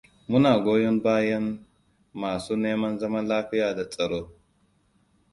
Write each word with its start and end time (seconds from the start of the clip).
Muna 0.31 0.51
goyon 0.65 0.97
bayan: 1.03 1.47
Masu 2.13 2.55
neman 2.63 2.97
zaman 2.97 3.27
lafiya 3.27 3.75
da 3.77 3.89
tsaro. 3.89 4.21